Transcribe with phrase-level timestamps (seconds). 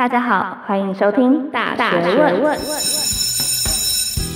[0.00, 2.58] 大家好，欢迎收听《大学问》。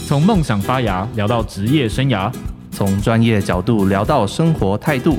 [0.06, 2.30] 从梦想发芽聊到职业生涯，
[2.70, 5.18] 从专业角度聊到生活态度。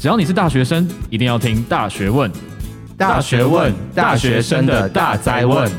[0.00, 2.28] 只要你是大学生，一定要听《大学问》。
[2.98, 5.70] 大学问，大学生的大哉问。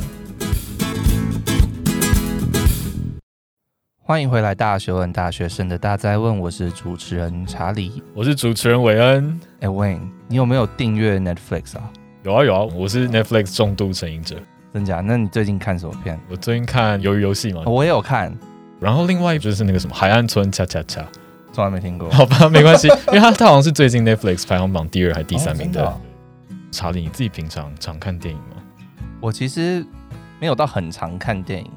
[4.02, 6.40] 欢迎回来，《大学问》大学生的大哉问。
[6.40, 9.38] 我是主持人查理，我是主持人韦恩。
[9.60, 11.84] 哎，Wayne，你有没有订阅 Netflix 啊？
[12.26, 14.36] 有啊有啊，我是 Netflix 重度成瘾者。
[14.74, 15.00] 真假？
[15.00, 16.20] 那你最近看什么片？
[16.28, 18.36] 我最近看《鱿鱼游戏》嘛，我也有看。
[18.80, 21.02] 然后另外就是那个什么《海岸村恰恰恰》，
[21.54, 22.10] 从来没听过。
[22.10, 25.86] 好吧，没关系， 因为他他好像是最近 Netflix 排行榜第二还是第三名的。
[25.86, 26.02] 哦、
[26.72, 28.56] 查理，你自己平常常看电影吗？
[29.22, 29.86] 我其实
[30.40, 31.72] 没有到很常看电影，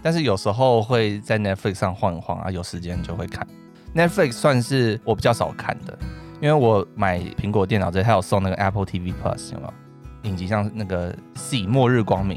[0.00, 3.46] 但是有时候会在 Netflix 上晃一晃啊，有时间就会看。
[3.94, 5.98] Netflix 算是我比较少看的，
[6.40, 9.74] 因为我买苹果电脑这，它有送那个 Apple TV Plus，有没有？
[10.22, 12.36] 影集像那个《C 末日光明》，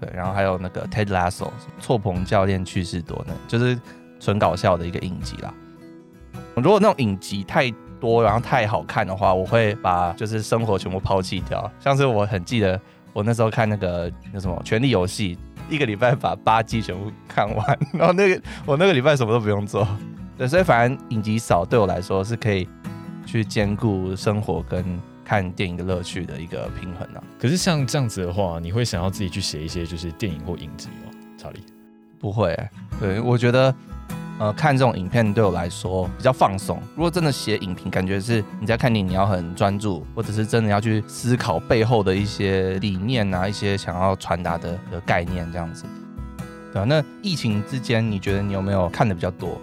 [0.00, 1.48] 对，然后还有那个 Ted Lasso
[1.80, 3.78] 错棚教练去世多呢，就是
[4.18, 5.54] 纯搞笑的一个影集啦。
[6.56, 11.70] 如果那种影集太多，然后太好看的话，我会把就是生活全部抛弃掉。
[11.80, 12.80] 像是我很记得
[13.12, 15.36] 我那时候看那个那什么《权力游戏》，
[15.72, 19.86] 一个礼拜把八季全部看完，然后那个我那个礼拜什么都不用做。
[20.36, 22.68] 对，所以反正影集少对我来说是可以
[23.24, 25.00] 去兼顾生活跟。
[25.24, 27.22] 看电影的乐趣的一个平衡啊。
[27.40, 31.10] 可是像这样子的话，你会想要自己去写一些就是电影或影集吗？
[31.38, 31.60] 查理，
[32.18, 32.70] 不会、欸。
[33.00, 33.74] 对，我觉得，
[34.38, 36.80] 呃，看这种影片对我来说比较放松。
[36.94, 45.84] 如果真的写影评，感觉是你在看电影，你要很专注，或者是真的要去思考背后的一些理念啊，一些想要传达的的概念这样子。
[46.72, 49.60] 对啊，那疫情之间，你觉得你有没有看的比较多？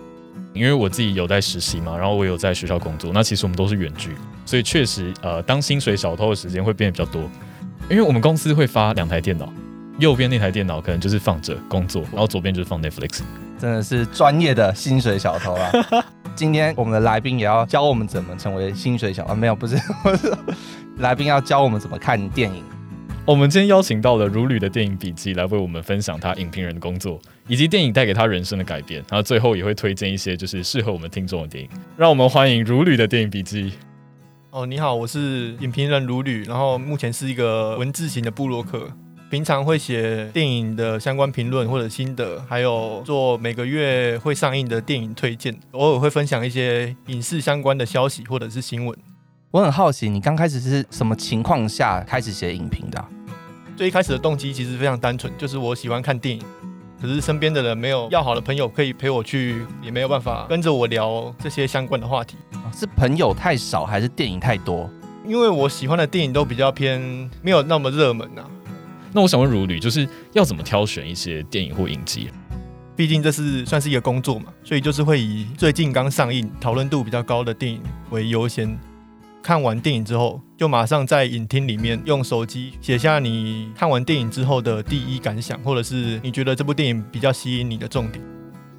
[0.54, 7.30] 因为我自己有在实习嘛，然后我有在学校工作，那其实我们都是远距，所以确实，呃，当薪水小偷的时间会变得比较多。
[7.90, 9.52] 因为我们公司会发两台电脑，
[9.98, 13.22] 右边那台电脑可能就是放着工作，然后左边就是放 Netflix。
[13.60, 15.72] 真的是专业的薪水小偷啊！
[16.36, 20.36] 今天我们的来宾也要教我们怎么成为薪水小偷，啊，没有，不是，不是，
[20.98, 22.64] 来宾要教我们怎么看电影。
[23.24, 29.00] 我们今天邀请到了如旅的电影笔记来为我们分享他影评人的工作，以及电影带给他人生的改变。
[29.10, 31.70] 然后最后也会推荐一些就是适合我们听众的电影。
[31.96, 33.74] 让我们欢迎如旅的电影笔记。
[34.50, 38.92] 哦，你好，我是影评人如旅，然后目前是一个文字型的部落客，
[39.30, 48.98] 平常会写电影的相关评论或者心得，还有做每个月会上映的电影推荐，偶尔会分享一些影视相关的消息或者是新闻。
[49.52, 53.06] 我很好奇，你刚开始是什么情况下开始写影评的啊？
[53.76, 56.42] 最一开始的动机其实非常单纯，就是我喜欢看电影，
[57.02, 62.38] 可是身边的人没有要好的朋友可以陪我去，也没有办法跟着我聊这些相关的话题。
[62.74, 64.90] 是朋友太少，还是电影太多？
[65.28, 68.48] 因为我喜欢的电影都比较偏没有那么热门啊。
[69.12, 72.30] 那我想问如旅，就是要怎么挑选一些电影或影集？
[72.96, 77.82] 毕竟这是算是一个工作嘛，所以就是会以最近刚上映、讨论度比较高的电影
[78.12, 78.80] 为优先。
[79.44, 88.24] 看完电影之后，就马上在影厅里面用手机写下你看完电影之后的第一感想，或者是你觉得这部电影比较吸引你的重点。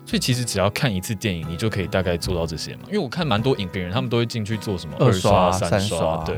[0.04, 2.80] 所以其实只要看一次电影，你就可以大概做到这些嘛。
[2.86, 5.78] 因为我看蛮多影评人，他们都会进去做什么二刷、三刷。
[5.78, 6.36] 三刷对，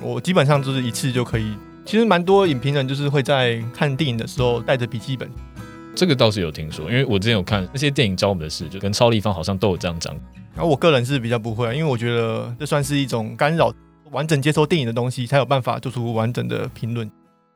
[0.00, 1.54] 我基本上就是一次就可以。
[1.84, 5.28] 其实蛮多影评人就是会在看电影的时候带着笔记本。
[5.94, 10.14] 这个倒是有听说，因为我之前有看那些电影教我们的事，就跟超立方好像都有这样讲。
[10.54, 13.72] 然后我个人是比较不会，因为我觉得这算是一种干扰，
[14.10, 17.10] 完整接收电影的东西才有办法做出完整的评论。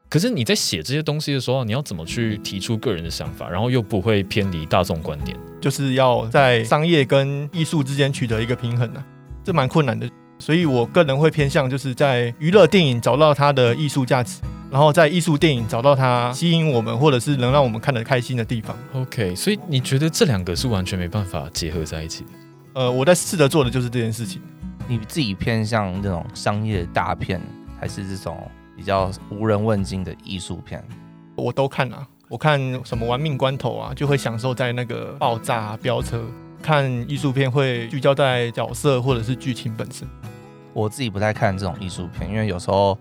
[0.08, 5.36] 可是你在写这些东西的时候，你要怎么去提出个人的想法，然后又不会偏离大众观点？
[5.60, 9.06] 就是要在商业跟艺术之间取得一个平衡呢、啊，
[9.42, 10.08] 这蛮困难的。
[10.38, 14.40] 所以我个人会偏向就是在娱乐电影找到它的艺术价值，
[14.70, 18.76] 然后在艺术电影找到它吸引我们或者是能让我们看得开心的地方。
[18.92, 22.30] OK，所以你觉得这两个是完全没办法结合在一起的？
[22.74, 24.42] 呃，我在试着做的就是这件事情。
[24.88, 27.40] 你自己偏向那种商业大片，
[27.80, 30.84] 还是这种比较无人问津的艺术片？
[31.36, 36.18] 我都看啊，我看什么玩命关头啊，就会享受在那个爆炸飙车；
[36.60, 40.06] 看艺术片会聚焦在角色或者是剧情本身。
[40.72, 42.98] 我自己不太看这种艺术片，因为有时候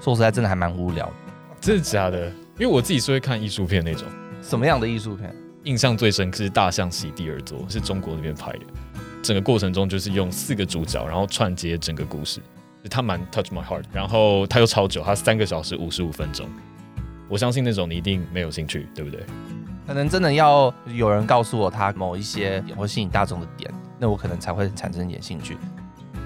[0.00, 1.12] 说实在真的还蛮无聊的。
[1.60, 2.28] 真的假的？
[2.56, 4.06] 因为我自己是会看艺术片那种。
[4.40, 5.34] 什么样的艺术片？
[5.64, 8.60] 印象最深是《大象席地而坐》，是中国那边拍的。
[9.22, 12.40] 整个过程中就是用四个主角，然后串接整个故事，
[12.90, 13.84] 它蛮 touch my heart。
[13.92, 16.48] 然后它又超久，它三个小时五十五分钟。
[17.28, 19.20] 我相信那种你一定没有兴趣，对不对？
[19.86, 25.56] 可能真的要有人告诉我他某一些会吸引大众的点，那我可能才会产生一点兴趣。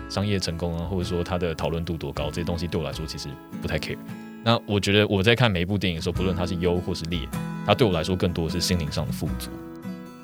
[0.09, 3.29] 商业成功啊，或者说它的讨论度多高，这些东西对我来说其实
[3.63, 3.97] 不太 care。
[4.45, 7.21] 那我觉得我在看每一部电影的时候，不论它是优或是劣，
[7.65, 9.51] 它对我来说更多的是心灵上的富足。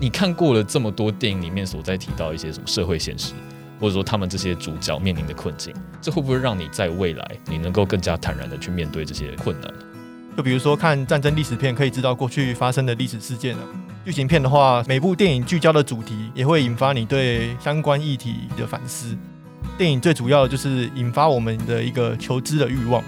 [0.01, 3.33] 你看过了这么多电影里面所在提到一些什么社会现实，
[3.81, 9.69] 或者说他们这些主角面临的困境，这会不会让你在未来你能够更加坦然的去面对这些困难？
[10.37, 13.63] 就比如说看战争历史片，可以知道过去发生的历史事件啊。
[14.05, 19.19] 剧情片的话，每部电影聚焦的主题也会引发你对相关议题的反思。
[19.77, 23.03] 电影最主要的就是引发我们的一个求知的欲望。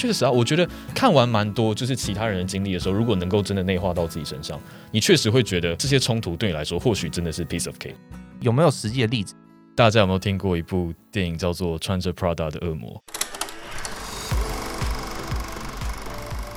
[0.00, 4.58] 确实啊，我觉得看完蛮多，就是其他人的经历的时候，如果能够真的内化到自己身上，
[4.90, 7.92] 你确实会觉得这些冲突对你来说，或许真的是 piece of cake。
[8.40, 9.34] 有没有实际的例子？
[9.76, 12.98] 大家有没有听过一部电影叫做《穿着 Prada 的恶魔》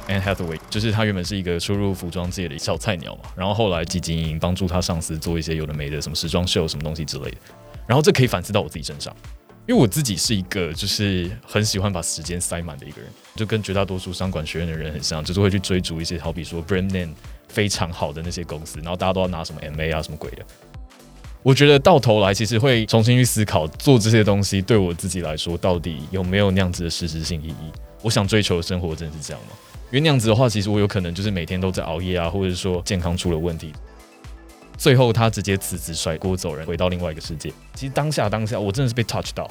[0.08, 7.38] ？Anne Hathaway 就是他原本是一个初入服装界的小菜鸟嘛，然后后来汲汲营营帮助他上司做一些有的没的什么时装秀什么东西之类的，
[7.86, 9.14] 然后这可以反思到我自己身上。
[9.66, 17.14] 因为我自己是一个就是很喜欢把时间塞满的一个人，就跟绝大多数商管学院的人很像，就是会去追逐一些好比说 brand name
[17.48, 20.46] 非常好的那些公司，然后大家都要拿什么 MA 啊什么鬼的。
[21.42, 27.72] 我觉得到头来其实会重新去思考做这些东西对我自己来说到底有没有那样子的实质性意义。
[28.02, 29.50] 我想追求的生活真的是这样吗？
[29.92, 33.72] 因为那样子的话，其实我有可能就是每天都在熬夜啊，或者说健康出了问题。
[34.78, 37.54] 最后，他直接辞职甩锅走人，回到另外一个世界。
[37.74, 39.50] 其实当下当下，我真的是被 touch 到。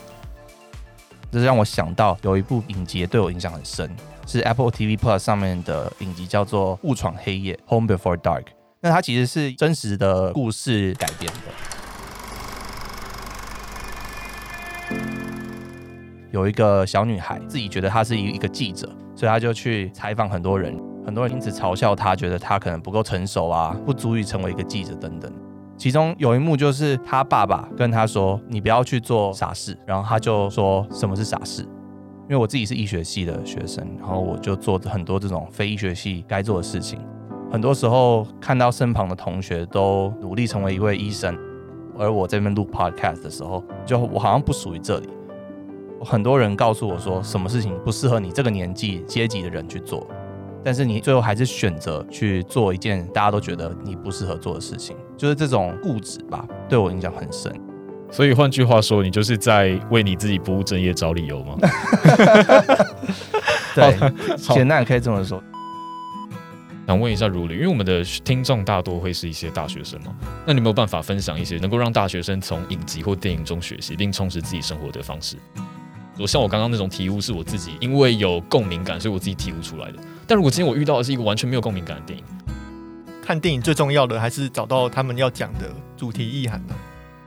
[1.30, 3.90] 这让我想到有一部影集对我影响很深，
[4.26, 8.44] 是 Apple TV Plus 上面的影集，叫做《误闯黑夜》（Home Before Dark）。
[8.80, 11.38] 那它其实是真实的故事改编的。
[16.30, 18.86] 有一个小女孩自己觉得她是一一个记者，
[19.16, 20.78] 所以她就去采访很多人。
[21.04, 25.32] 很多人因此嘲笑他，觉得他可能不够成熟啊，不足以成为一个记者等等。
[25.76, 31.62] 其中有一幕就是他爸爸跟他说：“你不要去做傻事。”然后他就说：“什么是傻事？”
[32.28, 37.00] 因为我自己是医学系的学生，然后我就做很多这种非医学系该做的事情。
[37.50, 41.36] 很多时候看到身旁的同学都努力成为一位医生，
[41.98, 45.08] 而我这边录 podcast 的时候，就我好像不属于这里。
[46.04, 50.06] 很多人告诉我说，什么事情不适合你这个年纪阶级的人去做。
[50.64, 57.52] 但是你最后还是选择去做一件大家都觉得你不适合做的事情，就是这种固执吧，对我影响很深。
[58.10, 61.56] 所以换句话说，你就是在为你自己不务正业找理由吗？
[63.74, 65.42] 对，简单也可以这么说。
[66.86, 70.14] 想问一下如林，因为我们的听众大多会是一些大学生嘛，
[70.44, 75.36] 那你有没有办法分享一些能够让大学生从影集或电影中学习并充实自己生活的方式？
[76.18, 79.98] 我像我刚刚那种体悟，是我自己因为有共鸣感，所以我自己体悟出来的。
[80.26, 82.24] 但如果今天我遇到的是一个完全没有共鸣感的电影，
[83.24, 86.74] 看电影最重要的还是找到他们要讲的主题意涵的。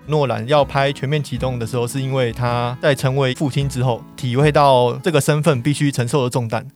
[0.08, 6.68] 诺兰要拍《全面启动》的时候，是因为他在成为父亲之后，体会到这个身份必须承受的重担。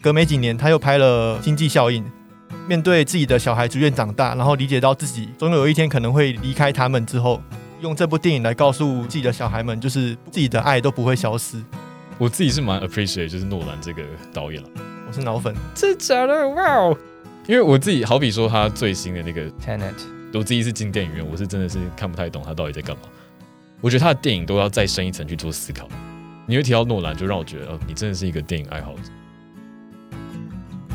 [0.00, 2.04] 隔没几年，他又拍了《经济效应》，
[2.68, 7.42] 面对自己的小孩逐渐长大，然后理解到自己总有一天可能会离开他们之后。
[7.80, 11.62] 用这部电影来告诉自己的小孩们，就是自己的爱都不会消失。
[12.18, 14.68] 我自己是蛮 appreciate 就是诺兰这个导演了。
[15.08, 16.48] 我是脑粉，真的假的？
[16.50, 16.96] 哇哦！
[17.46, 19.94] 因为我自己好比说他最新的那个 Tenet，
[20.34, 23.02] 我自己是进电影院，我是真的是看不太懂他到底在干嘛。
[23.80, 25.88] 我觉得他的电影都要再深一层去做思考。
[26.46, 29.02] 你会提到诺兰，就让我觉得，哦，你真的是一个电影爱好者。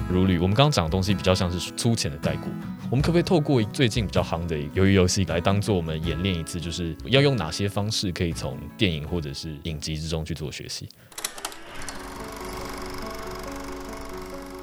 [0.08, 2.48] 如履，我们刚刚讲的东西比较像是粗浅的带过。
[2.92, 10.88] 我们可不可以透过最近比较夯的鱿鱼游戏来当做我们演练一次，就是要用哪些方式可以从电影或者是影集之中去做学习？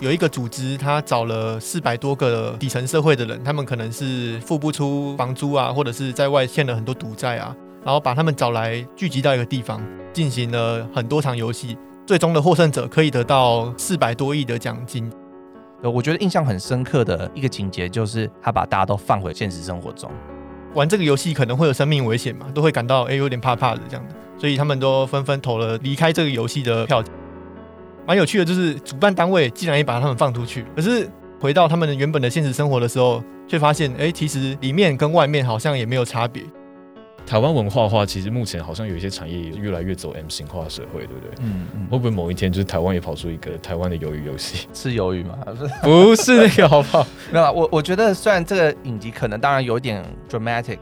[0.01, 11.77] 有一个组织，他找了四百多个底层社会的人，他们可能是付不出房租啊，或者是在外欠了很多赌债啊，然后把他们找来聚集到一个地方，进行了很多场游戏，
[12.07, 15.13] 最终的获胜者可以得到四百多亿的奖金。
[15.91, 20.11] 我觉得印象很深刻的一个情节，就是他把大家都放回现实生活中。
[20.75, 27.03] 玩这个游戏可能会有生命危险嘛，都会感到哎有点怕怕的这样的，所以他们都纷纷投了离开这个游戏的票。
[28.07, 31.09] 蛮有趣的，就是主办单位竟然也把他们放出去，可是
[31.41, 36.43] 回到他们原本的现实生活的时候，却发现哎，其实里面跟外面好像也没有差别。
[37.33, 41.31] 台湾文化的话，其实目前好像有一些产业也越来越走 M 型化社会，对不对？
[41.41, 41.87] 嗯嗯。
[41.87, 44.69] 会不会某一天就是台湾也跑出一个台湾的鱿鱼游戏？
[44.75, 45.39] 是鱿鱼吗？
[45.83, 47.07] 不是那个，好不好？
[47.33, 50.77] 没有，我我觉得虽然这个影集可能当然有点 dramatic，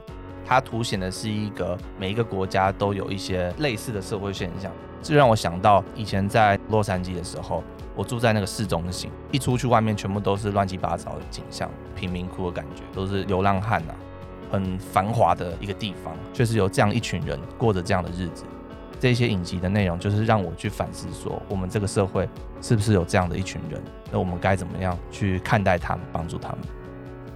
[0.44, 7.62] 它凸显的是一个每一个国家都有一些类似的社会现象，这让我想到以前在洛杉矶的时候，
[7.94, 13.94] 我住在那个市中心，一出去外面全部都是乱七八糟的景象，贫民窟的感觉，都是流浪汉啊。
[14.50, 18.44] 很繁华的一个地方，确实有这样一群人过着这样的日子。
[18.98, 22.28] 这些影集的内容，就是让我去反思说，我们这个社会
[22.60, 23.80] 是不是有这样的一群人？
[24.12, 26.58] 那我们该怎么样去看待他们，帮助他们？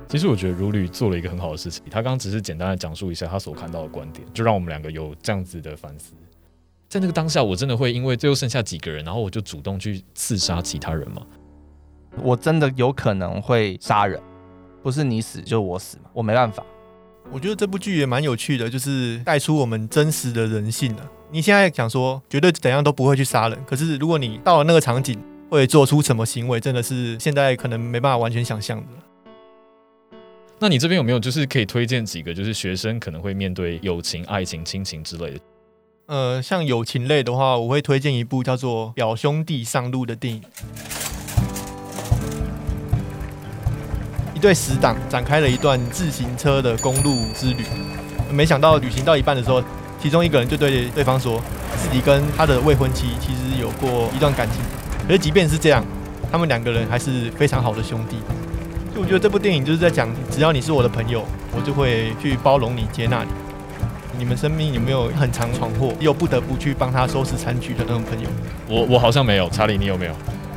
[0.06, 6.12] 其实我觉得如履做了一个很好的事情，他刚刚只是简单的讲述一下他所看到的观点，就让我们两个有这样子的反思。
[6.86, 11.22] 在那个当下，我真的会因为最后剩下几个人，然后我就主动去刺杀其他人吗？
[12.22, 14.20] 我真的有可能会杀人，
[14.82, 16.62] 不是你死就我死嘛，我没办法。
[17.32, 21.10] 我觉得这部剧也蛮有趣的，就是带出我们真实的人性了。
[21.30, 25.18] 你现在想说绝对怎样都不会去杀人，可是如果你到了那个场景，
[25.50, 28.86] 会做出什么行为，真的是现在可能没办法完全想象的。
[30.60, 35.40] 那你这边有没有就是可以推荐几个，就是学生可能会面对友情、爱情、亲情之类的？
[36.06, 40.42] 呃，像友情类的话，我会推荐一部叫做《表兄弟上路》的电影。
[44.44, 47.64] 对死党展开了一段自行车的公路之旅，
[48.30, 49.62] 没想到旅行到一半的时候，
[49.98, 51.40] 其中一个人就对对方说，
[51.78, 54.60] 自己跟他的未婚妻其实有过一段感情。
[55.06, 55.82] 可是即便是这样，
[56.30, 58.18] 他们两个人还是非常好的兄弟。
[58.94, 61.24] 就我觉得这部电影就是在讲，只要你是我的朋友，
[61.56, 63.30] 我就会去包容你、接纳你。
[64.18, 68.28] 你们生命有没有很常闯祸，又不得不去帮他收拾残局的那种朋友？
[68.68, 70.12] 我我好像没有，查理你有没有？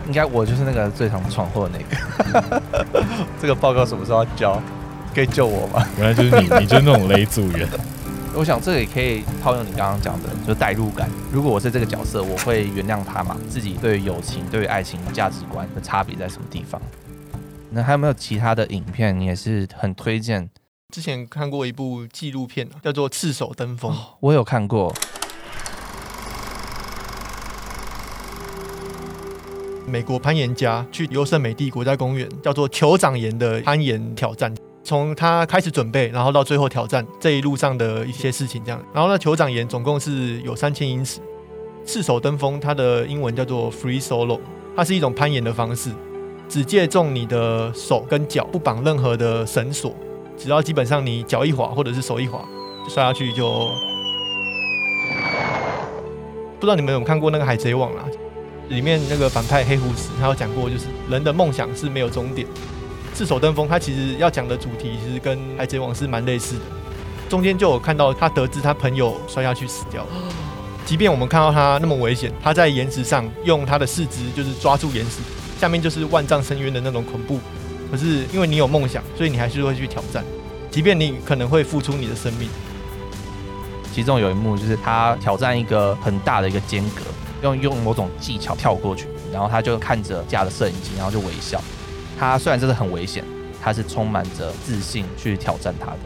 [0.08, 2.62] 应该我就是那个最常闯祸的那个。
[3.40, 4.62] 这个报告什么时候要交？
[5.14, 5.88] 可以救我吗？
[5.98, 7.68] 原来就是你，你就是那种雷组员。
[8.36, 11.10] 我想这个也可以套用你刚刚讲的，就代入感。
[11.32, 13.36] 如果我是这个角色，我会原谅他嘛？
[13.50, 16.80] 自己对于友情、对于爱情价值观的差别在什么地方？
[17.72, 20.48] 那还有没有其他的影片，你也是很推荐？
[20.94, 24.94] 之前看过一部纪录片，叫做《赤手登峰》，哦，我有看过。
[29.89, 34.53] 美国攀岩家去优胜美地国家公园，叫做酋长岩的攀岩挑战。
[34.84, 38.84] 从他开始准备，然后到最后挑战这一路上的一些事情，这样。
[38.94, 41.22] 然后呢，酋长岩总共是有三千英尺，
[41.86, 44.41] 赤手登峰，它的英文叫做 Free Solo，
[44.75, 45.89] 它是一种攀岩的方式。
[46.50, 49.96] 只借重你的手跟脚，不绑任何的绳索，
[50.38, 52.44] 只要基本上你脚一滑或者是手一滑，
[52.89, 53.70] 摔下去就。
[56.60, 58.03] 不知道你们有没有看过那个《海贼王》啦？
[58.70, 62.48] 里面那个反派黑胡子，他有讲过，就是人的梦想是没有终点。
[63.16, 66.62] 赤手登峰，他其实要讲的主题其实跟《海贼王》是蛮类似的。
[67.30, 70.10] 中间就有看到他得知他朋友摔下去死掉了，
[70.86, 75.22] 即便我们看到他那么危险，他在岩石上用他的四肢就是抓住岩石。
[75.60, 77.40] 下面就是万丈深渊的那种恐怖，
[77.92, 80.24] 可是因为你有梦想，所以你还是会去挑战，
[80.70, 82.48] 即便你可能会付出你的生命。
[83.92, 87.02] 其中有一幕就是他挑战一个很大的一个间隔，
[87.41, 91.62] 用用某种技巧跳过去，然后他就看着架的摄影机，然后就微笑。
[92.17, 93.24] 他虽然真的很危险，
[93.62, 95.98] 他是充满着自信去挑战他的，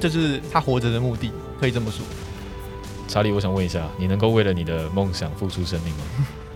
[0.00, 1.30] 这是他活着的目的，
[1.60, 2.04] 可以这么说。
[3.06, 6.04] 查理，我想问一下，你能够为了你的梦想付出生命吗？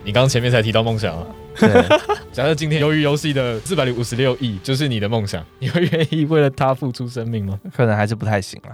[0.04, 1.26] 你刚刚前面才提到梦想啊。
[1.56, 1.70] 对，
[2.32, 7.58] 假设今天由于游戏的四百五十六亿就是你的梦想，你会愿意为了他付出生命吗？
[7.74, 8.72] 可能还是不太行啊。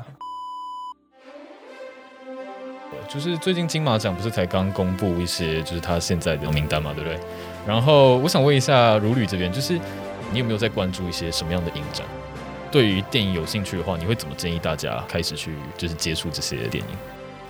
[3.08, 7.18] 就是最近金马奖不是才刚公布一些，就是他现在的名单嘛，对不对？
[7.66, 9.80] 然后我想问一下如旅这边，就是
[10.30, 12.06] 你有没有在关注一些什么样的影展？
[12.70, 16.90] 对于电影有兴趣的话，你会怎么建议大家开始去就是接触这些电影？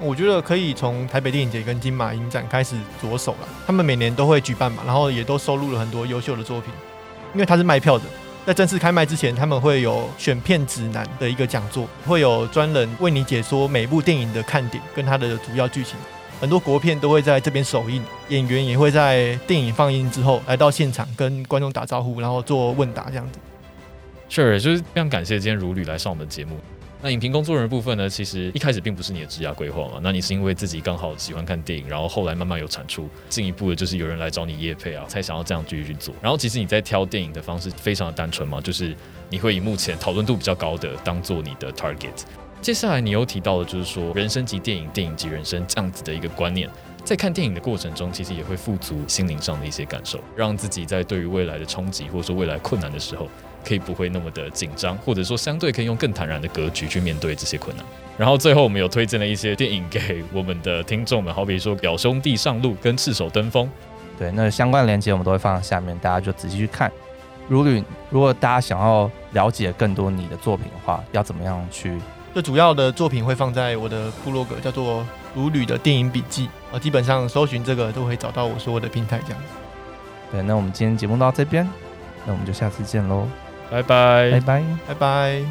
[0.00, 3.48] 我觉得可以从台北电影节跟金马影展开始着手了。
[3.66, 6.72] 他们每年都会举办嘛，然后也都收录了很多优秀的作品。
[7.34, 8.04] 因为它是卖票的，
[8.48, 15.96] 在正式开卖之前，他们会有选片指南的一个讲座，会有专人为你解说每部电影的看点跟它的主要剧情。
[16.40, 23.38] 很多国片都会在这边首映，演员也会在电影放映之后来到现场跟观众打招呼，然后做问答这样子。
[24.30, 26.56] 是，就是非常感谢今天如旅来上我们的节目。
[27.00, 28.08] 那影评工作人的部分呢？
[28.08, 30.00] 其实一开始并不是你的职业规划嘛。
[30.02, 36.12] 那你是因为自己刚好喜欢看电影，然后后来慢慢有产出，进一步的就是有人来找你夜配啊，才想要这样继续去做。
[36.20, 38.96] 然后其实你在挑电影的方式非常的单纯嘛，就是
[39.30, 42.24] 你会以目前讨论度比较高的当做你的 target。
[42.60, 46.68] 接下来你又提到的就是说人生即电影，电影即人生这样子的一个观念，
[47.04, 53.28] 在看电影的过程中，其实也会富足心灵上的一些感受，让自己在对于未来的冲击或者说未来困难的时候。
[53.68, 57.84] 可以不会那么的紧张，或者说相对可以用更坦然的格局去面对这些困难。
[58.16, 63.66] 然后最后我们有推荐了一些电影给我们的听众们，好比说《表兄弟上路》跟《赤手登峰》。
[64.18, 66.90] 对，那相关链接我们都会放在下面，大家就仔细去看。
[67.46, 71.96] 如旅，如果大家想要了解更多你的作品的话，要怎么样去？
[72.34, 75.02] 最主要的作品会放在我的部落格，叫做
[75.34, 76.46] 《如旅的电影笔记》
[76.76, 79.48] 啊，基本上搜寻这个都会找到我所有的平台这样子。
[80.32, 81.66] 对，那我们今天节目到这边，
[82.26, 83.26] 那我们就下次见喽。
[83.70, 84.30] 拜拜。
[84.32, 84.64] 拜拜。
[84.88, 85.42] 拜拜。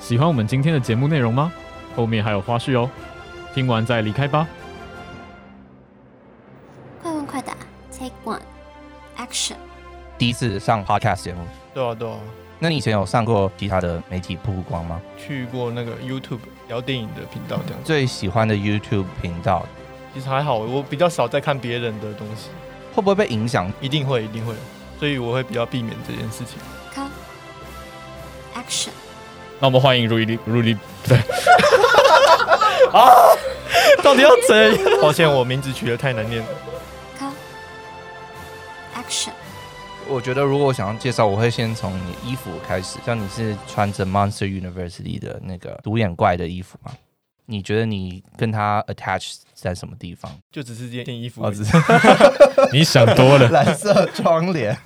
[0.00, 1.52] 喜欢我们今天的节目内容吗？
[1.94, 2.90] 后面还有花絮哦。
[3.54, 4.48] 听完再离开吧。
[7.02, 7.54] 快问快答
[7.90, 8.40] take one
[9.18, 9.56] action
[10.16, 11.44] 第一次上 podcast 节目。
[11.74, 12.16] 对啊对啊。
[12.58, 15.00] 那你以前有上过其他的媒体曝光吗？
[15.18, 19.66] 去过那个 youtube 聊电影的频道这样最喜欢的 youtube 频道。
[20.14, 22.48] 其实还好我比较少在看别人的东西。
[22.94, 23.70] 会不会被影响？
[23.80, 24.54] 一定会一定会。
[24.98, 26.58] 所以我会比较避免这件事情。
[28.54, 28.90] Action.
[29.60, 31.18] 那我们欢迎 Rudy，Rudy，对。
[32.92, 33.10] 啊！
[34.02, 35.00] 到底要怎样？
[35.00, 36.48] 抱歉，我名字取得太难念了。
[38.94, 39.30] Action.
[40.08, 42.98] 我觉得如果我想要介绍，我会先从你衣服开始。
[43.06, 46.92] 像你是穿着 Monster University 的那个独眼怪的衣服吗？
[47.46, 50.30] 你觉得你跟他 attach 在什么地方？
[50.50, 51.44] 就只是这件衣服。
[51.44, 51.76] 哦，只是
[52.72, 53.48] 你想多了。
[53.54, 54.76] 蓝色窗帘。